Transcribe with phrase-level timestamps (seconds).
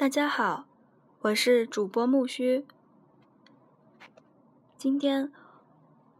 [0.00, 0.64] 大家好，
[1.20, 2.64] 我是主播木须。
[4.78, 5.30] 今天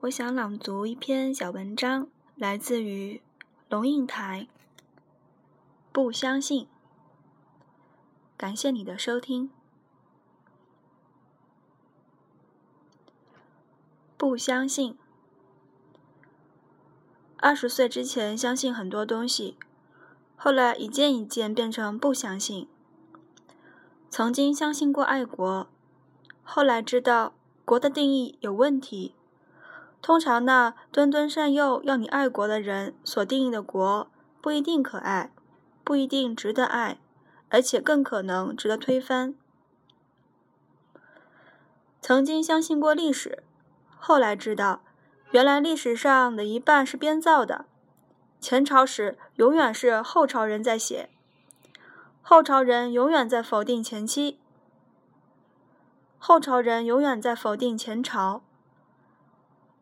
[0.01, 3.23] 我想朗读一篇小文章，来自于
[3.71, 4.47] 龙应台。
[5.93, 6.69] 不相信，
[8.37, 9.51] 感谢你的收听。
[14.19, 14.99] 不相信，
[17.39, 19.57] 二十岁之前相信很多东西，
[20.37, 22.69] 后来一件一件变成不相信。
[24.11, 25.69] 曾经相信过爱国，
[26.43, 27.33] 后来知道
[27.65, 29.15] 国的定义有问题。
[30.03, 35.33] 通常那敦敦善诱要你爱国的人所定义的国，不一定可爱，
[35.85, 36.99] 不一定值得爱，
[37.51, 39.37] 而且更可能值得推翻。
[42.01, 43.45] 曾经相信过历史，
[43.97, 44.83] 后来知道，
[45.31, 47.67] 原来历史上的一半是编造的。
[48.41, 51.11] 前朝史永远是后朝人在写。
[52.31, 54.39] 后朝人永远在否定前期，
[56.17, 58.45] 后朝人永远在否定前朝，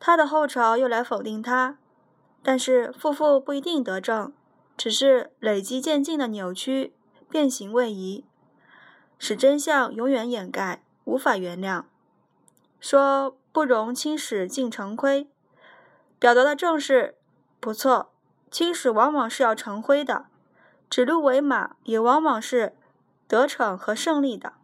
[0.01, 1.77] 他的后朝又来否定他，
[2.43, 4.33] 但是负负不一定得正，
[4.79, 6.95] 只是累积渐进的扭曲、
[7.29, 8.25] 变形位移，
[9.19, 11.85] 使真相永远掩盖，无法原谅。
[12.81, 15.29] 说不容青史尽成灰，
[16.19, 17.15] 表达的正是
[17.61, 18.11] 不错，
[18.51, 20.29] 青史往往是要成灰的。
[20.91, 22.75] 指鹿为马也往往是
[23.27, 24.55] 得逞和胜利的。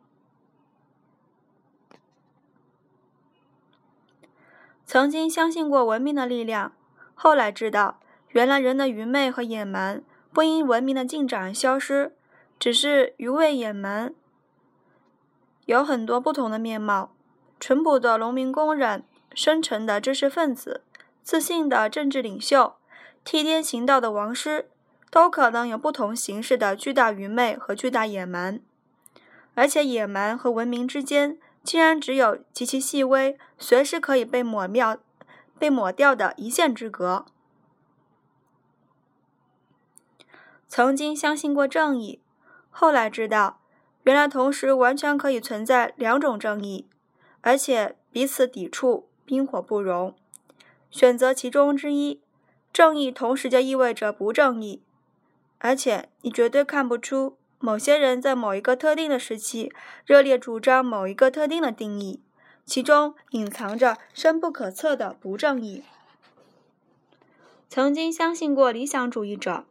[4.87, 6.73] 曾经相信过文明的力量，
[7.15, 12.15] 后来知道，原来人的愚昧和野蛮不因文明的进展而消失，
[12.59, 14.15] 只是愚昧野蛮
[15.67, 17.13] 有很多不同的面貌。
[17.59, 20.83] 淳朴的农民工人，深沉的知识分子，
[21.23, 22.77] 自信的政治领袖，
[23.25, 24.69] 替天行道的王师。
[25.15, 28.61] 都可能有不同形式的巨大愚昧和巨大野蛮，
[29.55, 34.99] 而且野蛮和文明之间竟然只有极其细微、随时可以被抹掉、
[35.57, 37.27] 被抹掉的一线之隔。
[40.67, 42.21] 曾经相信过正义，
[42.71, 43.61] 后来知道，
[44.03, 46.89] 原来同时完全可以存在两种正义，
[47.41, 50.17] 而且彼此抵触、冰火不容。
[50.91, 52.21] 选择其中之一，
[52.73, 54.83] 正义同时就意味着不正义。
[55.67, 59.73] 而且，你绝对看不出某些人在某一个特定的时期
[60.05, 62.21] 热烈主张某一个特定的定义，
[62.67, 65.83] 其中隐藏着深不可测的不正义。
[67.71, 69.65] 曾经相信过理想主义者，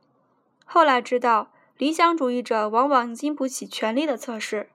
[0.65, 4.69] 后来知道理想主义者往往经不起权力的测试。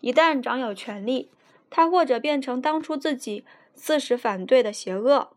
[0.00, 1.30] 一旦掌有权力，
[1.68, 3.44] 他或者变成当初自己
[3.74, 5.28] 自始反对的邪恶，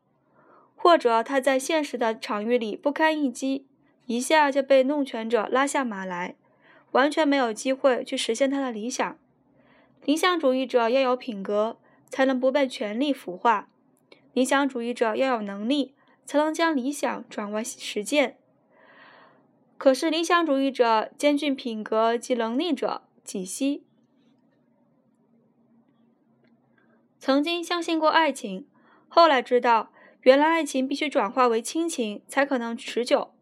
[0.77, 3.66] 或者他在现实的场域里不堪一击。
[4.07, 6.35] 一下就被弄权者拉下马来，
[6.91, 9.19] 完全没有机会去实现他的理想。
[10.05, 11.77] 理想主义者要有品格，
[12.09, 13.67] 才能不被权力腐化；
[14.33, 15.93] 理想主义者要有能力，
[16.25, 18.37] 才能将理想转为实践。
[19.77, 23.83] 可是理想主义者兼具品格及能力者几稀？
[27.19, 28.65] 曾经相信过爱情，
[29.09, 29.91] 后来知道，
[30.21, 33.33] 原来爱情必须转化为亲情才可能持久。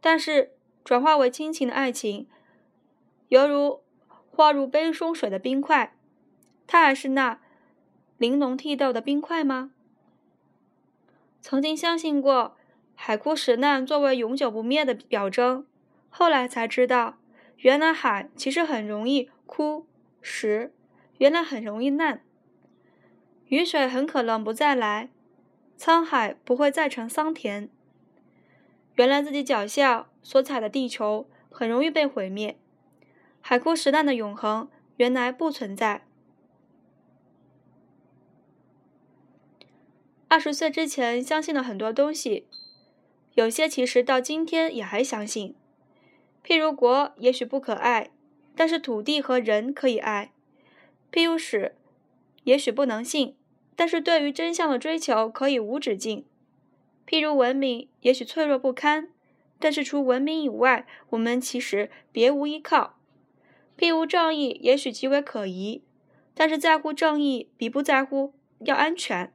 [0.00, 0.52] 但是，
[0.84, 2.28] 转化为亲情的爱情，
[3.28, 3.82] 犹如
[4.30, 5.96] 化入杯中水的冰块，
[6.66, 7.40] 它还是那
[8.18, 9.72] 玲珑剔透的冰块吗？
[11.40, 12.56] 曾经相信过
[12.94, 15.66] 海枯石烂作为永久不灭的表征，
[16.08, 17.18] 后来才知道，
[17.58, 19.86] 原来海其实很容易枯
[20.20, 20.72] 石，
[21.18, 22.22] 原来很容易烂，
[23.48, 25.10] 雨水很可能不再来，
[25.78, 27.68] 沧海不会再成桑田。
[28.96, 32.58] 原来自己脚下所踩的地球很容易被毁灭，
[33.40, 36.06] 海枯石烂的永恒原来不存在。
[40.28, 42.46] 二十岁之前相信了很多东西，
[43.34, 45.54] 有些其实到今天也还相信。
[46.44, 48.10] 譬如国也许不可爱，
[48.56, 50.30] 但是土地和人可以爱；
[51.12, 51.76] 譬如史
[52.44, 53.36] 也许不能信，
[53.76, 56.24] 但是对于真相的追求可以无止境。
[57.06, 59.08] 譬如文明也许脆弱不堪，
[59.60, 62.98] 但是除文明以外，我们其实别无依靠。
[63.78, 65.84] 譬如正义也许极为可疑，
[66.34, 69.32] 但是在乎正义比不在乎要安全。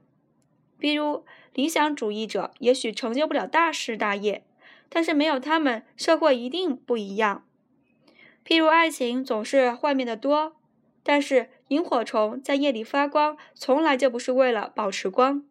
[0.81, 1.23] 譬如
[1.53, 4.43] 理想主义者也许成就不了大事大业，
[4.89, 7.47] 但是没有他们，社会一定不一样。
[8.45, 10.57] 譬如爱情总是幻灭的多，
[11.03, 15.45] 但是萤火虫在夜里发光，从来就不是为了保持光。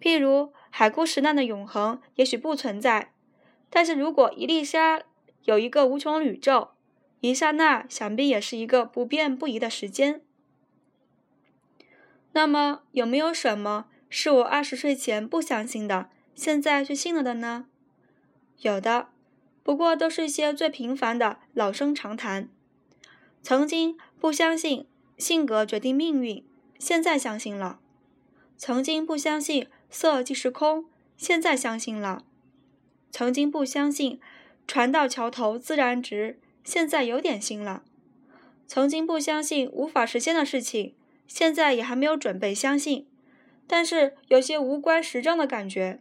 [0.00, 0.52] 譬如。
[0.74, 3.12] 海枯石烂的永恒也许不存在，
[3.68, 5.02] 但是如果一粒沙
[5.44, 6.70] 有一个无穷宇宙，
[7.20, 10.22] 一刹那想必也是一个不变不移的时间。
[12.32, 17.66] 那么，有没有什么是我二十岁前不相信的，现在却信了的呢？
[18.60, 19.08] 有的，
[19.62, 22.48] 不过都是一些最平凡的老生常谈。
[23.42, 24.86] 曾经不相信
[25.18, 26.42] 性格决定命运，
[26.78, 27.80] 现在相信了；
[28.56, 30.86] 曾经不相信色即是空，
[31.18, 32.24] 现在相信了；
[33.10, 34.18] 曾经不相信
[34.66, 37.84] 船到桥头自然直，现在有点信了；
[38.66, 40.94] 曾经不相信无法实现的事情，
[41.26, 43.06] 现在也还没有准备相信，
[43.66, 46.00] 但是有些无关实证的感觉。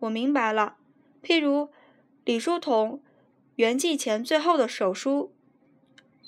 [0.00, 0.76] 我明白了。
[1.22, 1.68] 譬如
[2.24, 3.00] 李叔同
[3.54, 5.32] 圆寂前最后的手书：“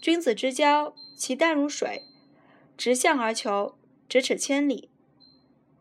[0.01, 2.03] 君子之交，其淡如水；
[2.77, 3.77] 直向而求，
[4.09, 4.89] 咫尺千里。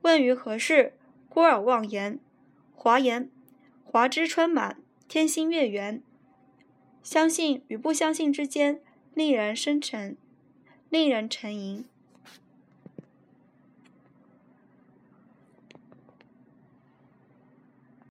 [0.08, 0.94] 问于何事？
[1.28, 2.18] 孤尔忘言。
[2.74, 3.30] 华言：
[3.84, 4.78] 华之春满，
[5.10, 6.02] 天心月圆。
[7.04, 8.80] 相信与不相信之间，
[9.14, 10.16] 令人深沉，
[10.88, 11.84] 令人沉吟。”